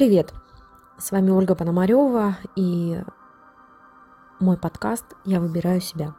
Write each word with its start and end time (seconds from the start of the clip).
Привет! 0.00 0.32
С 0.96 1.10
вами 1.10 1.28
Ольга 1.28 1.54
Пономарева 1.54 2.38
и 2.56 3.02
мой 4.38 4.56
подкаст 4.56 5.04
«Я 5.26 5.40
выбираю 5.40 5.82
себя». 5.82 6.14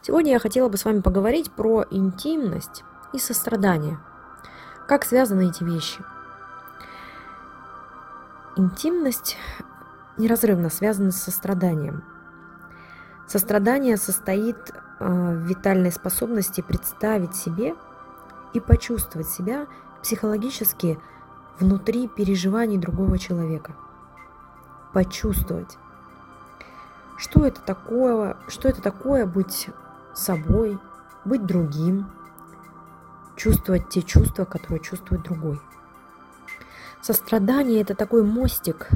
Сегодня 0.00 0.32
я 0.32 0.38
хотела 0.38 0.70
бы 0.70 0.78
с 0.78 0.86
вами 0.86 1.02
поговорить 1.02 1.52
про 1.52 1.84
интимность 1.90 2.84
и 3.12 3.18
сострадание. 3.18 3.98
Как 4.88 5.04
связаны 5.04 5.50
эти 5.50 5.62
вещи? 5.62 6.00
Интимность 8.56 9.36
неразрывно 10.16 10.70
связана 10.70 11.10
с 11.10 11.22
состраданием. 11.22 12.04
Сострадание 13.26 13.98
состоит 13.98 14.56
э, 14.70 15.06
в 15.06 15.46
витальной 15.46 15.92
способности 15.92 16.62
представить 16.62 17.36
себе 17.36 17.74
и 18.54 18.60
почувствовать 18.60 19.28
себя 19.28 19.66
психологически 20.02 20.98
внутри 21.58 22.08
переживаний 22.08 22.78
другого 22.78 23.18
человека. 23.18 23.72
Почувствовать, 24.92 25.78
что 27.16 27.46
это 27.46 27.60
такое, 27.60 28.36
что 28.48 28.68
это 28.68 28.82
такое 28.82 29.26
быть 29.26 29.68
собой, 30.14 30.78
быть 31.24 31.46
другим, 31.46 32.10
чувствовать 33.36 33.88
те 33.88 34.02
чувства, 34.02 34.44
которые 34.44 34.80
чувствует 34.80 35.22
другой. 35.22 35.60
Сострадание– 37.00 37.80
это 37.82 37.94
такой 37.94 38.22
мостик 38.22 38.88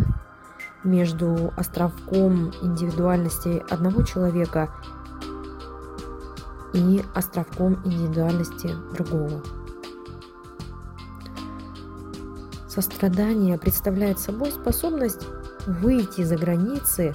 между 0.85 1.53
островком 1.57 2.53
индивидуальности 2.63 3.65
одного 3.69 4.03
человека 4.03 4.71
и 6.73 7.05
островком 7.15 7.81
индивидуальности 7.85 8.75
другого. 8.95 9.43
Сострадание 12.77 13.57
представляет 13.57 14.19
собой 14.19 14.53
способность 14.53 15.23
выйти 15.67 16.21
за 16.21 16.37
границы 16.37 17.15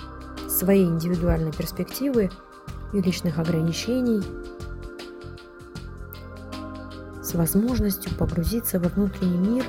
своей 0.49 0.85
индивидуальной 0.85 1.51
перспективы 1.51 2.31
и 2.93 2.99
личных 2.99 3.37
ограничений 3.37 4.23
с 7.21 7.35
возможностью 7.35 8.11
погрузиться 8.17 8.79
во 8.79 8.89
внутренний 8.89 9.37
мир 9.37 9.65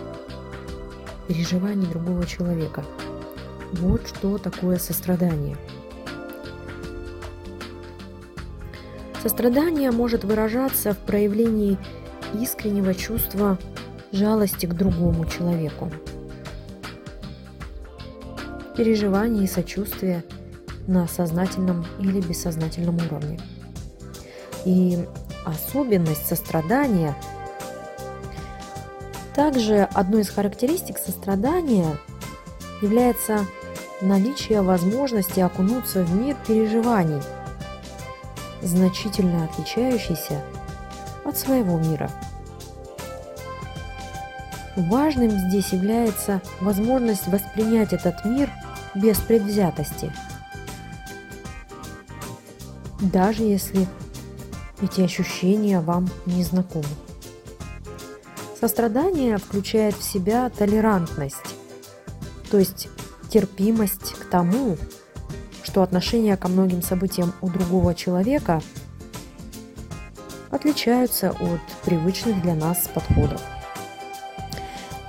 переживаний 1.29 1.87
другого 1.87 2.25
человека. 2.25 2.83
Вот 3.75 4.01
что 4.09 4.39
такое 4.39 4.79
сострадание. 4.79 5.59
Сострадание 9.23 9.91
может 9.91 10.25
выражаться 10.25 10.95
в 10.95 10.99
проявлении 11.01 11.77
искреннего 12.41 12.95
чувства 12.95 13.59
жалости 14.13 14.67
к 14.67 14.75
другому 14.75 15.25
человеку. 15.25 15.91
Переживание 18.77 19.45
и 19.45 19.49
сочувствие 19.49 20.25
на 20.87 21.09
сознательном 21.09 21.87
или 21.99 22.21
бессознательном 22.21 22.97
уровне. 22.97 23.41
И 24.65 25.05
особенность 25.45 26.27
сострадания 26.27 27.17
также 29.35 29.89
одной 29.95 30.23
из 30.23 30.31
характеристик 30.31 30.99
сострадания 30.99 31.99
является 32.83 33.47
наличие 34.01 34.63
возможности 34.63 35.41
окунуться 35.41 36.05
в 36.05 36.15
мир 36.15 36.37
переживаний, 36.47 37.23
значительно 38.63 39.45
отличающийся 39.45 40.43
от 41.25 41.37
своего 41.37 41.79
мира– 41.79 42.11
Важным 44.77 45.31
здесь 45.31 45.73
является 45.73 46.41
возможность 46.61 47.27
воспринять 47.27 47.93
этот 47.93 48.25
мир 48.25 48.51
без 48.95 49.19
предвзятости. 49.19 50.13
Даже 53.01 53.43
если 53.43 53.87
эти 54.81 55.01
ощущения 55.03 55.81
вам 55.81 56.09
не 56.27 56.43
знакомы. 56.43 56.87
Сострадание 58.59 59.39
включает 59.39 59.95
в 59.95 60.03
себя 60.03 60.49
толерантность, 60.51 61.57
то 62.51 62.59
есть 62.59 62.89
терпимость 63.29 64.15
к 64.15 64.25
тому, 64.27 64.77
что 65.63 65.83
отношения 65.83 66.37
ко 66.37 66.49
многим 66.49 66.83
событиям 66.83 67.33
у 67.41 67.49
другого 67.49 67.95
человека 67.95 68.63
отличаются 70.51 71.31
от 71.31 71.61
привычных 71.85 72.41
для 72.43 72.55
нас 72.55 72.89
подходов. 72.95 73.41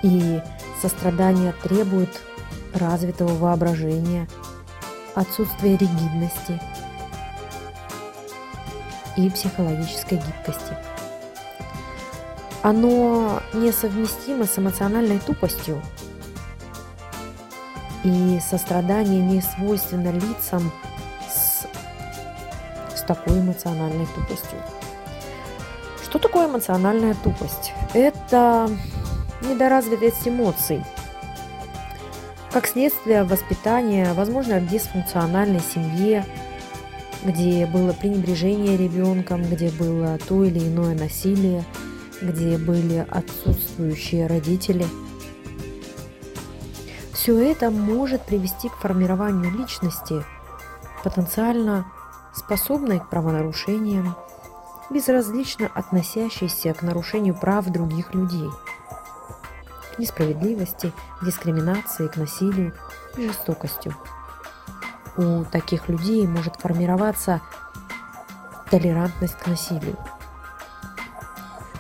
И 0.03 0.41
сострадание 0.81 1.53
требует 1.63 2.21
развитого 2.73 3.33
воображения, 3.35 4.27
отсутствия 5.15 5.77
ригидности 5.77 6.61
и 9.17 9.29
психологической 9.29 10.17
гибкости. 10.17 10.77
Оно 12.61 13.41
несовместимо 13.53 14.45
с 14.45 14.57
эмоциональной 14.59 15.19
тупостью, 15.19 15.81
и 18.03 18.39
сострадание 18.45 19.21
не 19.21 19.41
свойственно 19.41 20.11
лицам 20.11 20.71
с, 21.29 21.65
с 22.97 23.01
такой 23.03 23.39
эмоциональной 23.39 24.05
тупостью. 24.07 24.59
Что 26.03 26.19
такое 26.19 26.47
эмоциональная 26.47 27.15
тупость? 27.15 27.73
Это 27.93 28.69
недоразвитость 29.43 30.27
эмоций. 30.27 30.83
Как 32.51 32.67
следствие 32.67 33.23
воспитания, 33.23 34.13
возможно, 34.13 34.59
в 34.59 34.67
дисфункциональной 34.67 35.59
семье, 35.59 36.25
где 37.23 37.65
было 37.65 37.93
пренебрежение 37.93 38.77
ребенком, 38.77 39.41
где 39.43 39.69
было 39.69 40.19
то 40.27 40.43
или 40.43 40.59
иное 40.59 40.95
насилие, 40.95 41.63
где 42.21 42.57
были 42.57 43.05
отсутствующие 43.09 44.27
родители. 44.27 44.85
Все 47.13 47.39
это 47.39 47.71
может 47.71 48.21
привести 48.23 48.69
к 48.69 48.73
формированию 48.73 49.51
личности, 49.51 50.23
потенциально 51.03 51.85
способной 52.35 52.99
к 52.99 53.09
правонарушениям, 53.09 54.15
безразлично 54.91 55.71
относящейся 55.73 56.73
к 56.73 56.81
нарушению 56.83 57.33
прав 57.35 57.65
других 57.65 58.13
людей– 58.13 58.49
к 59.93 59.99
несправедливости, 59.99 60.91
дискриминации, 61.21 62.07
к 62.07 62.17
насилию 62.17 62.73
и 63.17 63.27
жестокостью. 63.27 63.95
У 65.15 65.43
таких 65.45 65.87
людей 65.89 66.25
может 66.25 66.55
формироваться 66.55 67.41
толерантность 68.71 69.35
к 69.35 69.47
насилию, 69.47 69.95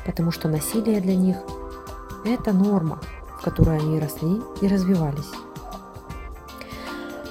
потому 0.05 0.31
что 0.31 0.47
насилие 0.47 1.01
для 1.01 1.15
них– 1.15 1.37
это 2.25 2.53
норма, 2.53 2.99
в 3.39 3.43
которой 3.43 3.79
они 3.79 3.99
росли 3.99 4.41
и 4.61 4.67
развивались. 4.67 5.31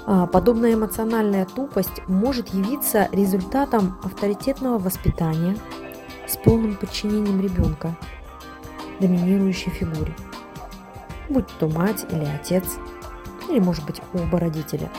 А 0.04 0.26
подобная 0.26 0.74
эмоциональная 0.74 1.44
тупость 1.46 2.02
может 2.08 2.48
явиться 2.48 3.08
результатом 3.12 4.00
авторитетного 4.02 4.78
воспитания 4.78 5.56
с 6.26 6.36
полным 6.36 6.74
подчинением 6.74 7.40
ребенка 7.40 7.94
доминирующей 8.98 9.70
фигуре– 9.70 10.14
будь 11.32 11.46
то 11.58 11.68
мать 11.68 12.06
или 12.10 12.24
отец, 12.24 12.64
или, 13.48 13.58
может 13.58 13.84
быть, 13.84 14.00
оба 14.12 14.38
родителя. 14.38 14.90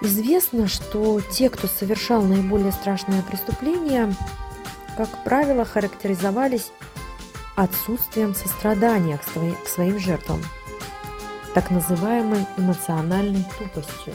Известно, 0.00 0.68
что 0.68 1.20
те, 1.20 1.48
кто 1.48 1.66
совершал 1.66 2.22
наиболее 2.22 2.72
страшные 2.72 3.22
преступления, 3.22 4.14
как 4.96 5.08
правило, 5.24 5.64
характеризовались 5.64 6.72
отсутствием 7.56 8.34
сострадания 8.34 9.18
к 9.18 9.24
к 9.64 9.68
своим 9.68 9.98
жертвам, 9.98 10.42
так 11.54 11.70
называемой 11.70 12.46
эмоциональной 12.58 13.44
тупостью. 13.58 14.14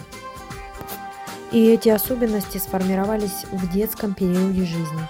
И 1.52 1.66
эти 1.66 1.90
особенности 1.90 2.60
сформировались 2.60 3.46
в 3.52 3.72
детском 3.72 4.14
периоде 4.14 4.66
жизни, 4.66 5.08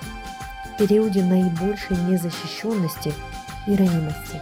периоде 0.77 1.23
наибольшей 1.23 1.97
незащищенности– 1.97 3.13
и 3.69 3.75
ранимости. 3.75 4.41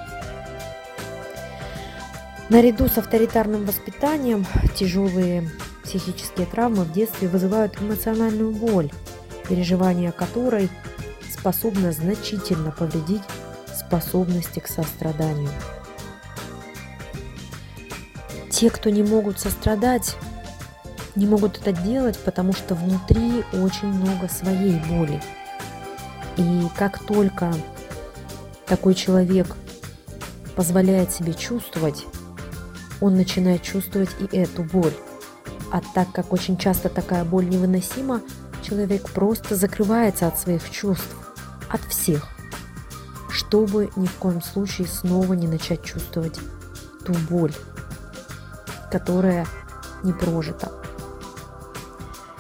Наряду 2.50 2.88
с 2.88 2.98
авторитарным 2.98 3.66
воспитанием 3.66 4.46
тяжелые 4.74 5.50
психические 5.84 6.48
травмы 6.48 6.86
в 6.86 6.94
детстве 6.94 7.28
вызывают 7.28 7.82
эмоциональную 7.82 8.52
боль, 8.52 8.90
переживание 9.50 10.14
которой 10.14 10.70
способно 11.30 11.92
значительно 11.92 12.72
повредить 12.72 13.22
способности 13.78 14.60
к 14.60 14.68
состраданию. 14.68 15.50
Те, 18.50 18.70
кто 18.70 18.90
не 18.90 19.04
могут 19.04 19.40
сострадать, 19.40 20.16
не 21.16 21.26
могут 21.26 21.58
это 21.58 21.74
делать, 21.74 22.18
потому 22.20 22.54
что 22.54 22.76
внутри 22.76 23.44
очень 23.54 23.90
много 23.90 24.30
своей 24.30 24.80
боли. 24.90 25.22
И 26.38 26.64
как 26.78 27.00
только 27.00 27.54
такой 28.68 28.94
человек 28.94 29.48
позволяет 30.56 31.12
себе 31.12 31.34
чувствовать, 31.34 32.06
он 33.00 33.16
начинает 33.16 33.62
чувствовать 33.62 34.10
и 34.20 34.36
эту 34.36 34.64
боль. 34.64 34.94
А 35.72 35.82
так 35.94 36.12
как 36.12 36.34
очень 36.34 36.58
часто 36.58 36.90
такая 36.90 37.24
боль 37.24 37.48
невыносима, 37.48 38.22
человек 38.64 39.10
просто 39.10 39.56
закрывается 39.56 40.28
от 40.28 40.40
своих 40.40 40.70
чувств, 40.70 41.16
от 41.70 41.82
всех, 41.86 42.28
чтобы 43.30 43.90
ни 43.96 44.08
в 44.08 44.14
коем 44.14 44.42
случае 44.42 44.88
снова 44.88 45.34
не 45.34 45.48
начать 45.48 45.84
чувствовать 45.84 46.40
ту 47.06 47.14
боль, 47.30 47.54
которая 48.92 49.46
не 50.04 50.14
прожита. 50.14 50.72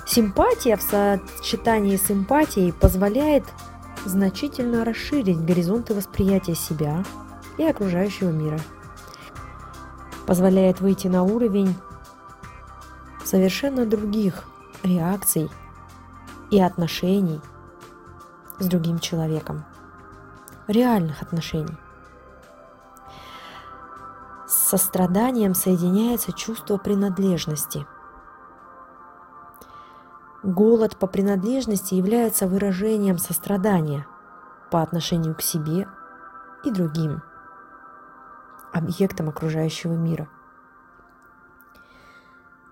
Симпатия 0.05 0.77
в 0.77 0.81
сочетании 0.81 1.97
с 1.97 2.09
эмпатией 2.09 2.73
позволяет 2.73 3.43
значительно 4.07 4.85
расширить 4.85 5.43
горизонты 5.43 5.93
восприятия 5.93 6.55
себя 6.55 7.03
и 7.57 7.63
окружающего 7.63 8.29
мира. 8.29 8.59
Позволяет 10.25 10.81
выйти 10.81 11.07
на 11.07 11.23
уровень 11.23 11.75
совершенно 13.23 13.85
других 13.85 14.45
реакций 14.83 15.49
и 16.51 16.61
отношений 16.61 17.41
с 18.59 18.65
другим 18.65 18.99
человеком. 18.99 19.65
Реальных 20.67 21.21
отношений. 21.21 21.77
С 24.47 24.53
состраданием 24.53 25.53
соединяется 25.53 26.31
чувство 26.31 26.77
принадлежности. 26.77 27.85
Голод 30.47 30.95
по 30.95 31.07
принадлежности 31.07 31.93
является 31.93 32.47
выражением 32.47 33.17
сострадания 33.17 34.07
по 34.71 34.81
отношению 34.81 35.35
к 35.35 35.41
себе 35.41 35.89
и 36.63 36.71
другим 36.71 37.21
объектам 38.71 39.27
окружающего 39.27 39.91
мира. 39.91 40.29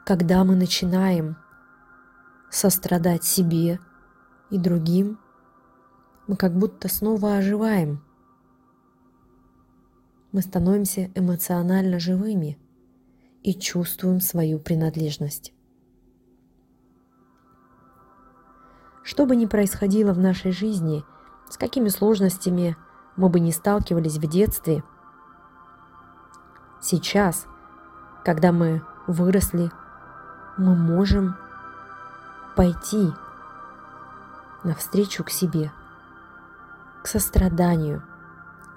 Когда 0.06 0.46
мы 0.46 0.56
начинаем 0.56 1.36
сострадать 2.50 3.26
себе 3.26 3.82
и 4.50 4.58
другим, 4.58 5.20
мы 6.28 6.38
как 6.38 6.54
будто 6.54 6.88
снова 6.88 7.36
оживаем. 7.36 8.02
Мы 10.32 10.42
становимся 10.42 11.12
эмоционально 11.14 12.00
живыми 12.00 12.58
и 13.44 13.54
чувствуем 13.54 14.22
свою 14.22 14.60
принадлежность. 14.60 15.52
Что 19.06 19.28
бы 19.28 19.36
ни 19.36 19.46
происходило 19.46 20.14
в 20.14 20.18
нашей 20.18 20.52
жизни, 20.52 21.06
с 21.48 21.58
какими 21.58 21.90
сложностями 21.90 22.76
мы 23.16 23.30
бы 23.30 23.40
не 23.40 23.52
сталкивались 23.52 24.18
в 24.18 24.28
детстве, 24.28 24.84
сейчас, 26.82 27.46
когда 28.24 28.52
мы 28.52 28.82
выросли, 29.06 29.72
мы 30.58 30.76
можем 30.76 31.36
пойти 32.56 33.14
навстречу 34.64 35.24
к 35.24 35.30
себе, 35.30 35.72
к 37.04 37.08
состраданию, 37.08 38.02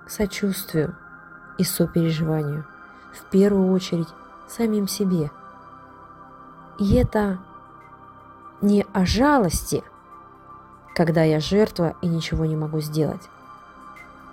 к 0.05 0.11
сочувствию 0.11 0.95
и 1.57 1.65
сопереживанию, 1.65 2.67
в 3.15 3.31
первую 3.31 3.73
очередь 3.73 4.09
самим 4.47 4.89
себе. 4.89 5.31
И 6.79 6.97
это 6.97 7.39
не 8.61 8.85
о 8.93 9.07
жалости, 9.07 9.83
когда 10.99 11.23
я 11.23 11.41
жертва 11.41 11.95
и 12.03 12.09
ничего 12.09 12.45
не 12.45 12.57
могу 12.57 12.81
сделать. 12.81 13.23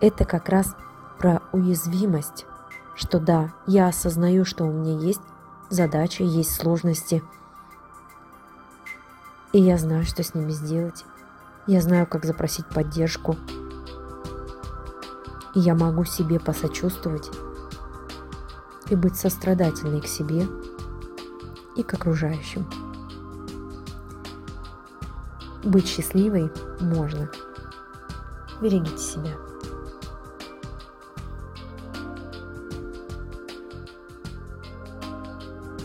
Это 0.02 0.26
как 0.26 0.50
раз 0.50 0.76
про 1.18 1.42
уязвимость, 1.54 2.46
что 2.94 3.20
да, 3.20 3.54
я 3.68 3.88
осознаю, 3.88 4.44
что 4.44 4.66
у 4.66 4.72
меня 4.72 5.00
есть 5.00 5.22
задачи, 5.70 6.24
есть 6.24 6.54
сложности– 6.54 7.24
и 9.56 9.62
я 9.62 9.78
знаю, 9.78 10.04
что 10.04 10.22
с 10.22 10.34
ними 10.34 10.52
сделать. 10.52 11.06
Я 11.66 11.80
знаю, 11.80 12.06
как 12.06 12.26
запросить 12.26 12.66
поддержку. 12.68 13.38
И 15.54 15.62
я 15.62 15.76
могу 15.76 16.04
себе 16.04 16.42
посочувствовать 16.42 17.32
и 18.90 18.96
быть 18.98 19.16
сострадательной 19.16 20.02
к 20.02 20.08
себе 20.08 20.46
и 21.78 21.84
к 21.84 21.94
окружающим. 21.94 22.68
Быть 25.66 25.88
счастливой 25.88 26.52
можно. 26.80 27.28
Берегите 28.62 29.00
себя. 29.00 29.32